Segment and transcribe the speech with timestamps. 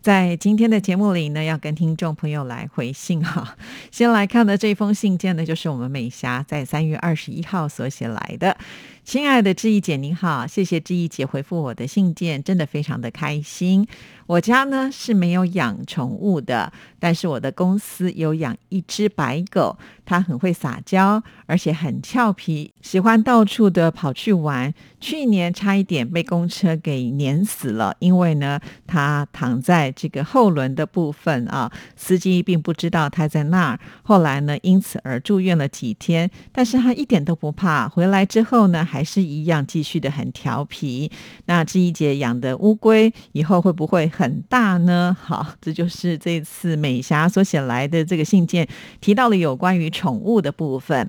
[0.00, 3.56] 在今天的节目里呢，要跟听众朋友来回信哈。
[3.92, 8.56] 先来看的这封信件呢，就是我们美霞在三月二十一号所写来的。
[9.04, 13.86] 亲爱的志毅姐，您好，谢谢志毅姐回复我的信件，真的非常的开心。
[14.26, 19.76] 我家呢是没有养宠物的，但是我的公司有养一只白狗，
[20.06, 24.72] 它很会撒娇，而且很俏皮，喜欢到处的跑去玩。
[25.00, 33.80] 去年差一点被公车给碾死了，因为呢，它躺在这个后轮的部分啊，司机并不知道它在那儿。
[34.02, 41.10] 后来呢，因此而住院了几天，但是他一点都不怕，回来之后呢，还是一样继续的很调皮。
[41.46, 44.10] 那志一姐养的乌龟以后会不会？
[44.10, 48.68] 很大呢，好，这就是这次美霞所写来的这个信件
[49.00, 51.08] 提到了有关于宠物的部分。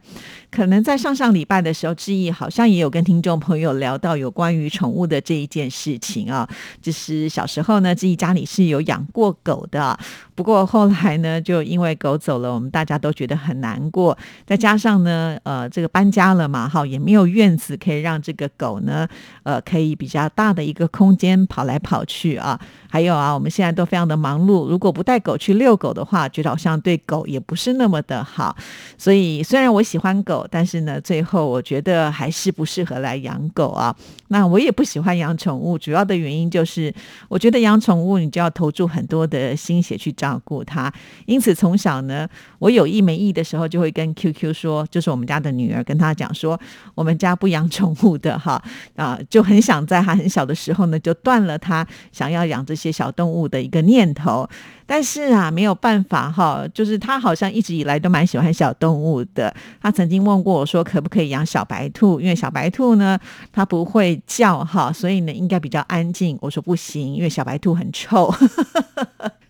[0.50, 6.50] 可能在上上礼拜的时候，志毅好像也有跟听众朋友聊到有关于宠物的这一件事情啊。
[6.82, 10.00] 就是小时候呢，自己家里是有养过狗的，
[10.42, 14.18] 不过后来呢，就因为狗走了，我们大家都觉得很难过。
[14.44, 19.08] 再加上呢，呃，这个搬家了嘛，哈，也没有院子可以让这个狗呢，
[19.44, 22.60] 呃，可以比较大的一个空间跑来跑去啊。
[22.90, 28.58] 还有啊，我们现在都非常的忙碌，如果不带狗去遛狗的话，觉得好像对狗也不是那么的好。
[28.98, 33.96] 所以虽然我喜欢狗，但是呢，最后我觉得还是不适合来养狗啊。
[34.30, 36.92] 那我也不喜欢养宠物，主要的原因就是
[37.30, 40.92] 我觉得养宠物你就要投注很多的心血去照照顾他。
[41.26, 42.28] 因此从小呢，
[42.60, 46.60] 我有意没意的时候就会跟 QQ 说，就是我们家的女儿跟他讲说，
[46.94, 48.62] 我们家不养宠物的哈
[48.98, 52.76] 啊，就很想在他很小的时候呢，就断了他想要养这。
[52.82, 54.50] 些小动物的一个念头，
[54.88, 59.54] 但是啊，没有办法哈，就是他好像一直以来都蛮喜欢小动物的。
[59.80, 62.20] 他曾经问过我说，可不可以养小白兔？
[62.20, 63.20] 因为小白兔呢，
[63.52, 66.36] 它不会叫哈，所以呢，应该比较安静。
[66.42, 68.34] 我说不行，因为小白兔很臭。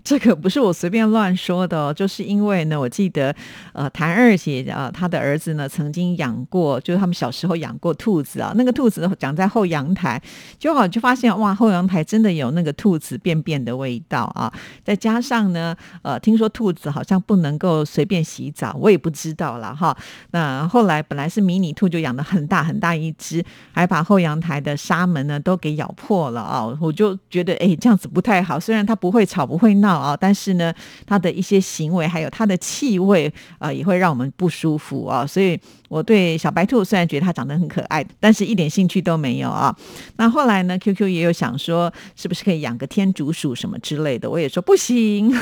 [0.04, 3.34] 这可不是我随便乱说的哦，就是因为呢，我记得，
[3.74, 8.52] 呃，谭二姐啊，她的儿子呢曾经养过，就是他们小时候养过兔子啊。
[8.56, 10.22] 那个兔子长在后阳台，
[10.58, 14.52] 就好就发现哇，后阳台真的有那个兔子便便的味道啊。
[14.84, 19.96] 再加上呢，呃，听说兔子好像不能够随便洗澡，我也不知道了哈。
[20.32, 26.66] 那后来本来是迷你兔，就养的很大很大一只，还把后阳台的纱门呢都给咬破了啊。
[26.82, 28.60] 我就觉得哎，这样子不太好。
[28.60, 29.91] 虽然它不会吵，不会闹。
[29.96, 30.74] 啊，但是呢，
[31.06, 35.26] 它的一些行为还有它的气味啊，也会让我们不舒服啊。
[35.26, 35.60] 所以
[35.90, 39.76] 我对小白兔虽然觉得它长得很可爱，但是一点兴趣都没有啊。
[40.18, 44.30] 那后来呢，QQ 也有想说，是不是可以养个天竺鼠什么之类的？
[44.30, 45.34] 我也说不行，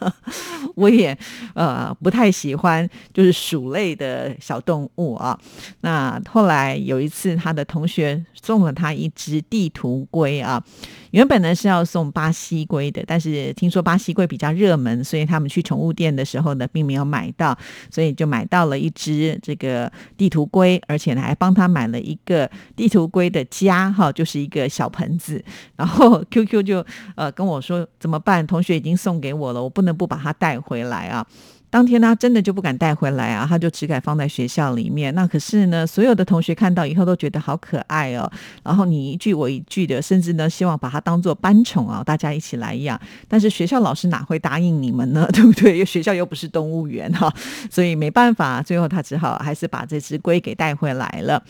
[0.76, 1.16] 我也
[1.54, 5.38] 呃不太喜欢就是鼠类的小动物啊。
[5.80, 10.62] 那后来有一次，他的同学送了他一只地图龟啊。
[11.10, 17.56] 原本呢是要送巴西龟的，但是听说巴西龟比较热门，所以他们去宠物店的时候呢，并没有买到，
[17.90, 25.42] 所以就买到了一只这个地图龟，而且呢还帮他买了一个地图龟的家，哈，就是一个小盆子。
[25.76, 26.84] 然后 QQ 就
[27.16, 28.46] 呃跟我说怎么办？
[28.46, 31.26] 同学已经送给我了，我不能不把它带回来啊。
[31.72, 35.14] 当天他真的就不敢带回来啊，他就只敢放在学校里面。
[35.14, 38.30] 那可是呢，所有的同学看到以后都觉得好可爱哦。
[38.62, 43.00] 然后你一句我一句的，甚至呢希望把它当做班宠啊，大家一起来养。
[43.26, 45.26] 但是学校老师哪会答应你们呢？
[45.32, 45.72] 对不对？
[45.72, 47.32] 因 为学校又不是动物园哈，
[47.70, 51.42] 所以没办法，最后他只好还是把这只龟给带回来了。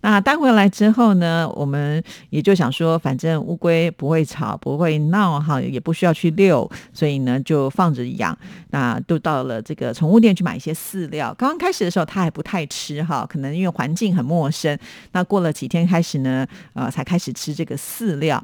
[0.00, 8.36] 那带回来之后呢，我们也就想说，反正乌龟不会吵，不会闹哈，也不需要去遛，所以呢就放着养。
[8.70, 9.62] 那都到了。
[9.68, 14.78] 这个宠物店去买一些饲料，刚刚开始的时候他还不太吃哈，可能因为环境很陌生。
[15.12, 18.42] 那过了几天开始呢，呃，才开始吃这个饲料。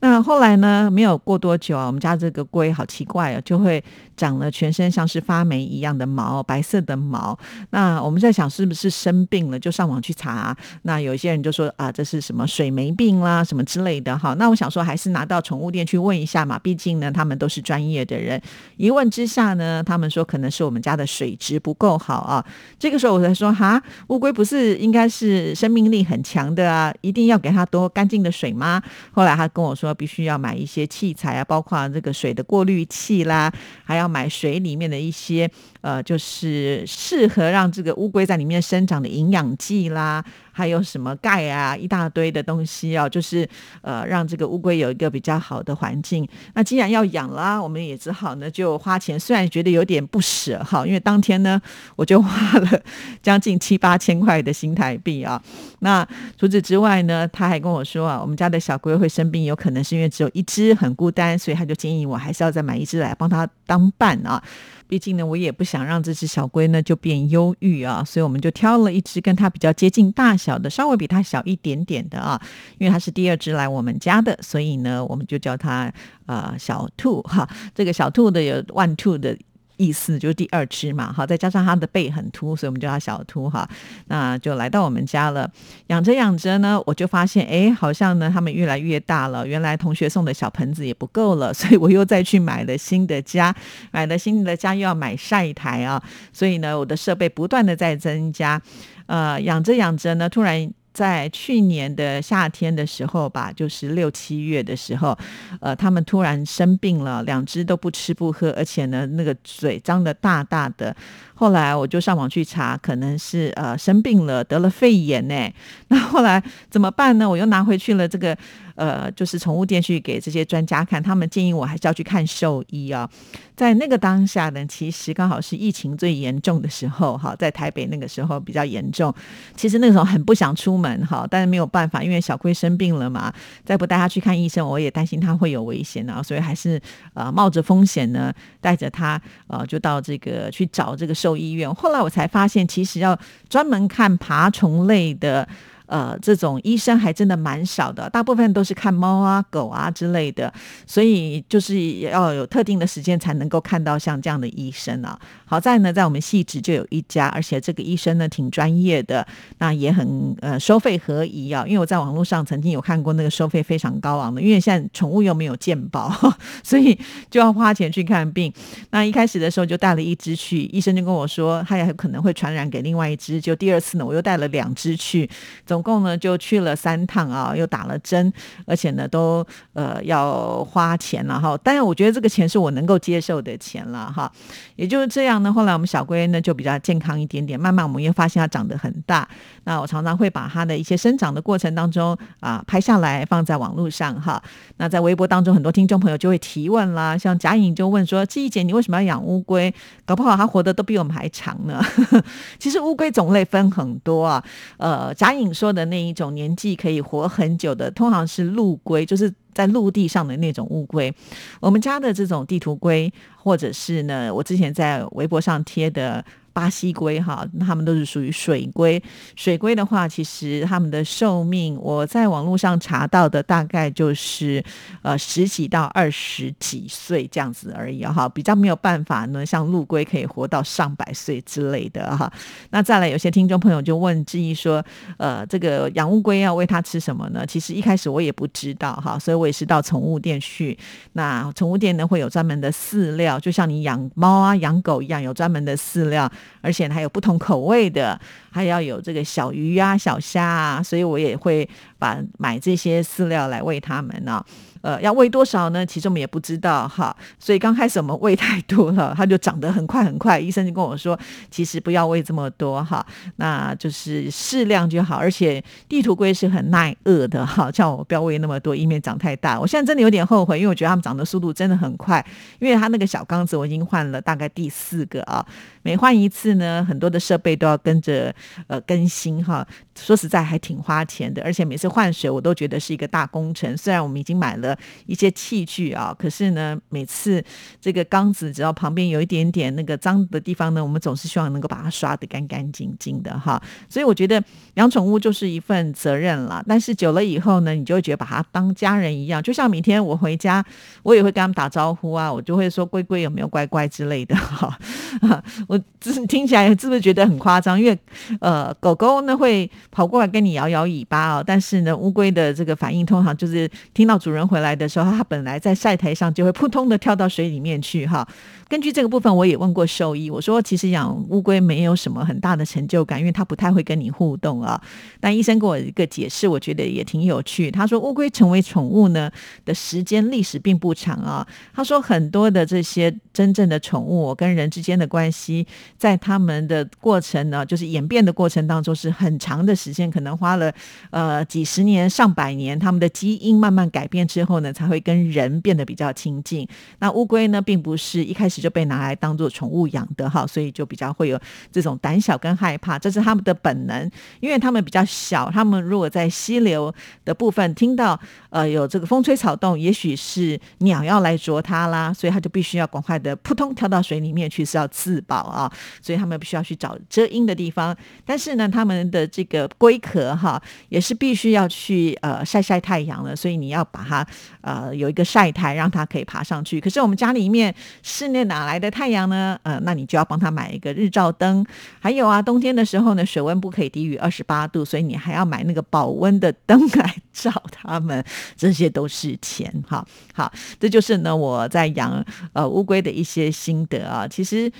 [0.00, 3.84] 那后来呢，没有过多久啊，我们家这个龟好奇怪啊，就会
[4.16, 7.38] 长了全身像是发霉一样的毛，白色的毛。
[7.68, 10.56] 那我们在想是不是生病了，就上网去查。
[10.82, 14.32] 那有些人就说啊，这是什么水霉病啦，什么之类的哈。
[14.38, 18.40] 那我想说，还是拿到宠物店去问一下嘛，毕竟呢，他们都是专业的人。
[18.78, 20.61] 一问之下呢，他们说可能是。
[20.62, 22.44] 我们家的水质不够好啊。
[22.78, 28.82] 这个时候我才说哈，乌龟不是应该是生命力很强的啊，一定要给它多干净的水吗？
[29.12, 33.52] 后来他跟我说，必须要买一些器材啊，包括这个水的过滤器啦，
[33.84, 35.50] 还要买水里面的一些
[35.82, 40.24] 呃，就是适合让这个乌龟在里面生长的营养剂啦。
[40.54, 43.48] 还有什么钙啊，一大堆的东西啊，就是
[43.80, 46.28] 呃，让这个乌龟有一个比较好的环境。
[46.54, 49.18] 那既然要养啦，我们也只好呢就花钱。
[49.18, 51.60] 虽然觉得有点不舍哈，因为当天呢
[51.96, 52.82] 我就花了
[53.22, 55.42] 将近七八千块的新台币啊。
[55.78, 56.06] 那
[56.38, 64.42] 除此之外呢，他还跟我说啊，我们家的小龟会生病，有可能是因为只有一只很孤单，所以他就建议我还是要再买一只来帮他当伴啊。
[64.92, 72.38] 毕竟呢，我也不想让这只小龟呢就变忧郁啊，所以我们就挑了一只跟它比较接近大小的，稍微比它小一点点的啊。
[72.76, 75.90] 因为它是第二只来我们家的，所以呢，我们就叫它
[76.26, 77.48] 呃小兔哈。
[77.74, 79.34] 这个小兔的有 one two 的。
[79.82, 83.68] 意思就是第二只嘛，好，再加上它的背很凸，所以我们叫它小秃哈。
[84.06, 85.50] 那就来到我们家了，
[85.88, 89.44] 养着养着呢，我就发现，哎，好像呢，它们越来越大了。
[89.44, 93.52] 原来同学送的小盆子也不够了，所以我又再去买了新的家，
[93.90, 96.00] 买了新的家又要买晒台啊，
[96.32, 98.62] 所以呢，我的设备不断的在增加。
[99.06, 100.72] 呃，养着养着呢，突然。
[100.92, 105.16] 在去年的夏天的时候吧，就是六七月的时候，
[105.60, 110.94] 呃，他们突然生病了，两只都不吃不喝，而且呢，那个嘴张得大大的。
[111.34, 115.50] 后来我就上网去查，可能是呃生病了，得了肺炎呢。
[115.88, 116.40] 那后来
[116.70, 117.28] 怎么办呢？
[117.28, 118.36] 我又拿回去了这个
[118.74, 123.08] 呃，就是宠物店去给这些专家看，他们建议我还是要去看兽医啊。
[123.54, 129.12] 在那个当下呢，其实刚好是疫情最严重的时候，哈，在台北那个时候比较严重。
[129.54, 133.32] 其实那个时候很不想出门哈，但是没有办法，因为小龟生病了嘛，
[133.64, 136.80] 再不带他去看医生，我也担心他会有危险啊，所以还是
[137.12, 141.36] 呃冒着风险呢，带着他呃就到这个去找这个兽。
[141.42, 145.48] 医院，后来我才发现，其实要专门看爬虫类的。
[145.86, 150.52] 呃，这种医生还真的蛮少的，大部分都是看猫啊、狗啊之类的，
[150.86, 155.18] 所以就是要有特定的时间才能够看到像这样的医生啊。
[155.44, 159.26] 好在呢，在我们细致就有一家，而且这个医生呢挺专业的，
[159.58, 161.64] 那也很呃收费合宜啊。
[161.66, 166.10] 因为我在网络上曾经有看过那个收费非常高昂的，因为现在宠物又没有健保，
[166.64, 166.98] 所以
[167.30, 168.52] 就要花钱去看病。
[168.90, 173.40] 那一开始的时候就带了一只去，医生就跟我说，他也可能会传染给另外一只。
[173.40, 175.28] 就第二次呢，我又带了两只去，
[175.72, 175.82] 总。
[175.82, 178.32] 共呢就去了三趟啊，又打了针，
[178.66, 181.58] 而且呢都呃要花钱了哈。
[181.58, 184.30] 当然，我觉得这个钱是我能够接受的钱了哈。
[184.76, 189.28] 也就是这样呢，后来我们小龟呢就比较健康一点点，慢慢我们又发现它长得很大。
[189.64, 194.40] 那我常常会把它的一些生长的过程当中啊拍下来放在网络上哈。
[194.76, 199.74] 那在微博当中，很多听众朋友就会提问啦，像贾颖就问说：“季姐，你为什么要养乌龟？
[200.04, 201.82] 搞不好它活得都比我们还长呢。
[202.60, 204.44] ”其实乌龟种类分很多啊。
[204.76, 205.72] 呃，贾颖说。
[205.72, 211.14] 的那一种年纪可以活很久的，通常是陆龟，就是在陆地上的那种乌龟。
[211.60, 216.24] 我们家的这种地图龟，或者是呢，我之前在微博上贴的。
[216.52, 219.02] 巴西龟哈，它们都是属于水龟。
[219.36, 224.62] 水龟的话，其实它们的寿命，我在网络上查到的大概就是
[225.02, 232.32] 呃十几到二十几岁这样子而已哈，比较没有办法呢，像陆龟可以活到上百岁之类的哈。
[232.70, 234.84] 那再来，有些听众朋友就问质疑说，
[235.16, 237.44] 呃，这个养乌龟要喂它吃什么呢？
[237.46, 240.76] 其实一开始我也不知道哈，所以我也是到宠物店去。
[241.14, 246.30] 那宠物店呢会有专门的饲料，就像你养猫啊、养狗一样，有专门的饲料。
[246.60, 254.44] 而且还有不同口味的，还要有这个小鱼呀、小虾啊，所以我也会把买这些饲料来喂它们呢。
[254.82, 255.86] 呃，要喂多少呢？
[255.86, 260.38] 其实我们也不知道哈，所以刚开始我们喂太多了，它就长得很快很快。
[260.38, 261.18] 医生就跟我说，
[261.50, 263.04] 其实不要喂这么多哈，
[263.36, 265.16] 那就是适量就好。
[265.16, 269.58] 而且地图龟是很耐饿的哈，叫我不要喂那么多，以免长太大。
[269.58, 272.24] 我现在真的有点后悔，因为我觉得它们长的速度真的很快。
[272.58, 275.44] 因为它那个小缸子我已经换了大概第四个啊，
[275.82, 278.34] 每换一次呢，很多的设备都要跟着
[278.66, 279.66] 呃更新哈。
[279.94, 283.76] 说实在还挺花钱的，而且每次换水我都觉得是一个大工程。
[283.76, 284.71] 虽然我们已经买了
[285.06, 287.42] 一些器具啊，可是呢，每次
[287.80, 293.62] 这个缸子只要旁边有一点点那个脏的地方呢，我们总是希望能够把它刷得干干净净的哈。
[293.88, 294.42] 所以我觉得
[294.74, 296.62] 养宠物就是一份责任了。
[296.68, 299.42] 但是久了以后呢，你就会觉得把它当家人一样。
[299.42, 300.64] 就像每天我回家，
[301.02, 304.78] 我也会跟他们打招呼啊，我就会说龟龟有没有乖乖之类的哈。
[305.68, 307.80] 我只是听起来是不是觉得很夸张？
[307.80, 307.98] 因为
[308.40, 309.70] 呃，狗狗呢会。
[309.90, 318.26] 跑过来跟你摇摇尾巴哦，但是呢，乌龟的这个反应通常就是听到主人回来来的时候，他本来在晒台上就会扑通的跳到水里面去哈。
[318.68, 324.80] 根据这个部分，我也问过兽医，我说其实养乌龟没有什么很大的成就感，因为它不太会跟你互动啊。
[325.20, 327.70] 但医生给我一个解释，我觉得也挺有趣。
[327.70, 329.30] 他说乌龟成为宠物呢
[329.66, 331.46] 的时间历史并不长啊。
[331.74, 335.66] 他说很多的这些真正的宠物我跟人之间的关系，
[335.98, 340.72] 在他们的过程呢，就是演变的过程当中是很长的时间，可能花了
[341.10, 346.66] 呃几十年、上百年，他们的基因慢慢改变之后呢，才会跟人变得比较亲近。
[347.00, 348.62] 那乌龟呢，并不是一开始。
[348.62, 351.36] 就被拿来当做宠物养的哈，所以就比较会有
[351.72, 354.08] 这种胆小跟害怕，这是他们的本能。
[354.38, 358.16] 因为他们比较小，他们如果在溪流的部分听到
[358.50, 365.72] 呃有这个风吹草动，也许是鸟要来啄它啦，所以他就必须要赶快的扑通跳到水里面去，是要自保啊。
[366.02, 367.96] 所以他们必须要去找遮阴的地方。
[368.26, 374.26] 但是呢，他们的这个龟壳哈，也是必须要去呃晒晒太阳的，所以你要把它
[374.60, 376.78] 呃有一个晒台，让它可以爬上去。
[376.78, 378.42] 可是我们家里面室内。
[378.42, 379.56] 哪来的太阳呢？
[379.62, 381.64] 呃，那你就要帮他买一个日照灯。
[382.00, 388.24] 还有啊，冬天的时候呢，水温不可以低于二十八度，所以你还要买那个保温的灯来找 他们。
[388.56, 390.06] 这些都是钱，哈。
[390.34, 394.26] 好，这就是呢我在养呃乌龟的一些心得啊。
[394.28, 394.70] 其实。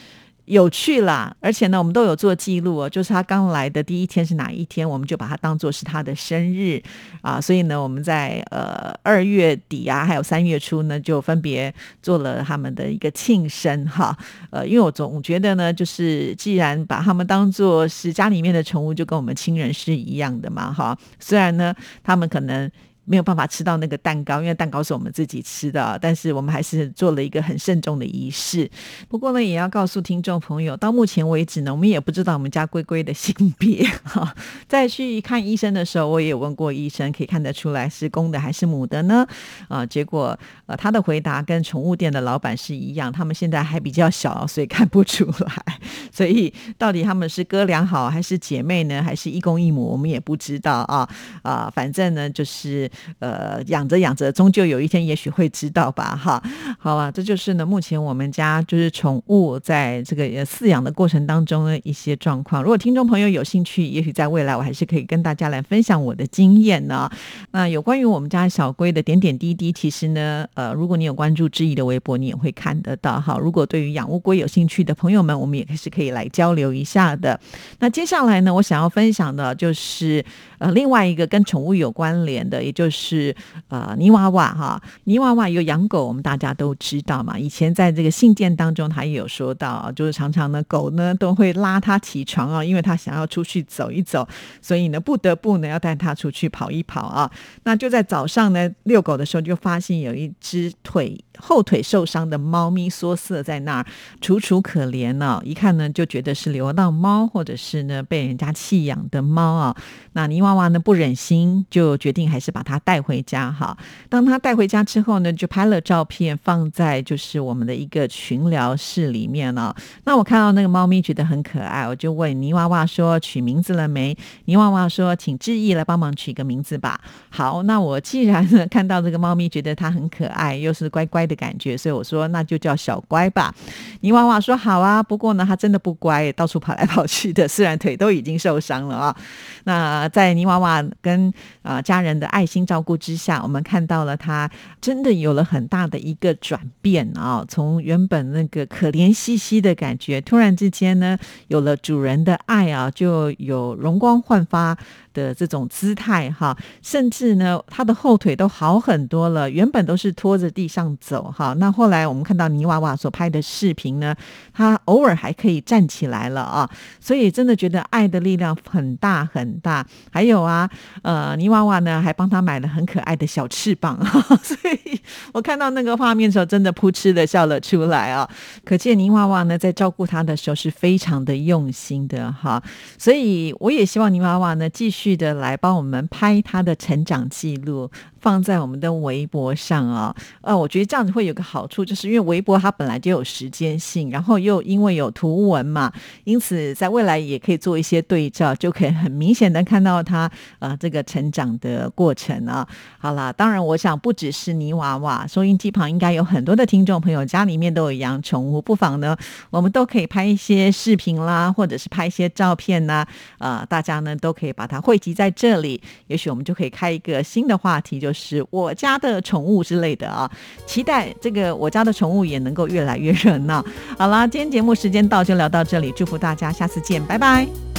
[0.52, 2.88] 有趣啦，而且呢，我们都有做记录哦。
[2.88, 6.82] 就是他刚来的第一天是哪一天，我们就把它当做是他的生日
[7.22, 7.40] 啊。
[7.40, 14.14] 所以呢，我们在呃二月底啊，还有三月初呢，就分别做了他们的一个庆生哈。
[14.50, 20.94] 呃，因为我总觉得呢，就是既然把他们当做是家里面的宠物，就跟我们亲人是一样的嘛哈。
[21.18, 22.70] 虽然呢，他们可能。
[23.04, 25.98] 没有办法吃到那个蛋糕，因为蛋糕是我们自己吃的。
[26.00, 28.70] 但是我们还是做了一个很慎重的仪式。
[29.08, 33.84] 不过呢，也要告诉听众朋友，到目前为止呢，我们也不知道我们家龟龟的性别。
[34.04, 34.32] 哈，
[34.68, 39.26] 在去看医生的时候，我也问过医生，可以看得出来是公的还是母的呢？
[39.66, 45.78] 啊，结果呃，他的回答跟宠物店的老板是一样，他们现在还比较小，所以看不出来。
[46.12, 49.02] 所以到底他们是哥俩好，还是姐妹呢？
[49.02, 49.86] 还是一公一母？
[49.86, 51.08] 我们也不知道啊
[51.42, 52.88] 啊，反正呢，就是。
[53.18, 56.42] 呃，养着养着，终究有一天也许会知道吧，哈，
[56.78, 62.62] 好吧，这就是呢，目前我们家就是宠物在这个饲养的过程当中的一些状况。
[62.62, 67.10] 如果听众朋友有兴趣，也许在未来我还是可以跟大家来分享我的经验呢。
[67.50, 73.20] 那有关于我们家小龟的点点滴滴，其实呢，呃，如果你有关注志毅的微博，你也会看得到。
[73.20, 77.38] 哈，如果对于养乌龟有兴趣的朋友们，我们也是可以来交流一下的。
[77.78, 80.24] 那接下来呢，我想要分享的就是
[80.58, 83.32] 呃，另外一个跟宠物有关联的，也就就是
[83.68, 87.38] 呃泥娃娃哈，泥娃娃有养狗，我们大家都知道嘛。
[87.38, 94.26] 以前在这个信件当中，他也有说到，就是常常呢狗呢都会拉他起床啊，因为他想要出去走一走，
[94.60, 97.30] 所以呢不得不呢要带他出去跑一跑啊。
[97.62, 103.86] 那就在早上呢遛狗的时候，就发现有一只腿后腿受伤的猫咪缩色在那儿，
[104.20, 105.40] 楚楚可怜呢。
[105.44, 109.74] 一看呢就觉得是流浪猫，或者是呢被人家弃养的猫啊。
[110.12, 112.78] 那泥娃娃呢不忍心，就决定还是把它。
[112.84, 113.76] 带回家哈，
[114.08, 119.74] 当他带回家之后呢，就拍了照片放在就是我们的一个群聊室里面了。
[120.04, 124.16] 那我看到那个猫咪觉得很可爱，我就问泥娃娃说取名字了没？
[124.46, 127.00] 泥娃娃说请志毅来帮忙取个名字吧。
[127.30, 133.54] 好，那我既然呢看到这个猫咪觉得它很可爱，又是乖乖的的感觉，所以我说那就叫小乖吧。
[134.00, 139.16] 泥娃娃说好啊，不过呢他真的不乖，到处跑来跑去的，虽然腿都已经受伤了啊。
[139.64, 141.30] 那在泥娃娃跟
[141.62, 142.62] 啊家人的爱心。
[142.72, 147.44] 照顾之下，我们看到了他真的有了很大的一个转变啊！
[147.46, 154.78] 从原本那个可怜兮兮的感觉，突然之间呢，有了主人的爱啊，就有容光焕发。
[155.14, 159.50] 的这种姿态哈，甚至呢，他的后腿都好很多了。
[159.50, 164.14] 原本都是拖着地上走哈，那后来我们看到泥娃娃所拍的视频呢，
[164.54, 166.70] 他偶尔还可以站起来了啊。
[167.00, 169.84] 所以真的觉得爱的力量很大很大。
[170.10, 170.70] 还有啊，
[171.02, 173.98] 呃，泥娃娃呢还帮他买了很可爱的小翅膀，
[174.42, 175.00] 所以
[175.34, 178.26] 我看到那个画面的时候，真的扑哧的笑了出来啊。
[178.64, 182.62] 可见泥娃娃呢在照顾他的时候是非常的用心的哈。
[182.96, 184.92] 所以我也希望泥娃娃呢继。
[184.92, 187.90] 续的来帮我们拍他的成长记录，
[188.20, 190.14] 放在我们的微博上啊。
[190.42, 195.92] 呃，我觉得这样样子会有个好处，就是因为微博它本来就有时间性，然后又因为有图文嘛，
[196.22, 200.30] 因此在未来也可以做一些对照，就可以很明显的看到它
[200.60, 202.66] 呃这个成长的过程啊。
[202.98, 209.16] 好啦，当然我想不只是泥娃娃，收音机旁应该有很多的听众朋友家里面都有养宠物，不妨呢
[209.50, 213.04] 我们都可以拍一些视频啦，或者是拍一些照片呐，
[213.38, 220.30] 呃，大家呢都可以把它汇集在这里，也许我们就可以开一个新的话题，就是我家的宠物之类的啊。
[220.66, 223.64] 期待这个我家的宠物也能够越来越热闹。
[223.96, 227.71] 好啦，今天节目时间到，就聊到这里，祝福大家，下次见，拜拜。